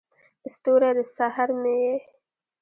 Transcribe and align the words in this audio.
ستوری، 0.53 0.89
د 0.97 0.99
سحر 1.15 1.49
مې 1.61 1.73
یې 1.83 1.95